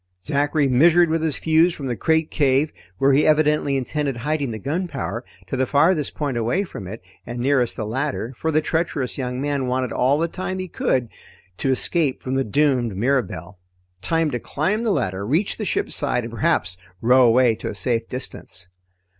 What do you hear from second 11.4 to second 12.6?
to escape from the